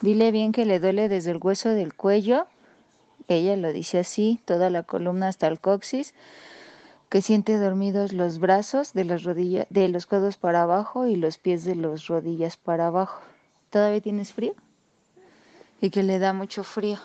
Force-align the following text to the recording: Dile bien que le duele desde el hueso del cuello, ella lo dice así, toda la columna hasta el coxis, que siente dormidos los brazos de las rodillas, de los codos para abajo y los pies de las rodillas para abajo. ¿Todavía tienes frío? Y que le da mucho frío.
Dile 0.00 0.30
bien 0.30 0.52
que 0.52 0.64
le 0.64 0.78
duele 0.78 1.08
desde 1.08 1.32
el 1.32 1.38
hueso 1.42 1.70
del 1.70 1.94
cuello, 1.94 2.46
ella 3.26 3.56
lo 3.56 3.72
dice 3.72 3.98
así, 3.98 4.40
toda 4.44 4.70
la 4.70 4.84
columna 4.84 5.28
hasta 5.28 5.48
el 5.48 5.58
coxis, 5.58 6.14
que 7.08 7.20
siente 7.20 7.58
dormidos 7.58 8.12
los 8.12 8.38
brazos 8.38 8.92
de 8.92 9.04
las 9.04 9.24
rodillas, 9.24 9.66
de 9.70 9.88
los 9.88 10.06
codos 10.06 10.36
para 10.36 10.62
abajo 10.62 11.06
y 11.06 11.16
los 11.16 11.38
pies 11.38 11.64
de 11.64 11.74
las 11.74 12.06
rodillas 12.06 12.56
para 12.56 12.86
abajo. 12.86 13.20
¿Todavía 13.70 14.00
tienes 14.00 14.32
frío? 14.32 14.54
Y 15.80 15.90
que 15.90 16.02
le 16.02 16.18
da 16.18 16.32
mucho 16.32 16.64
frío. 16.64 16.98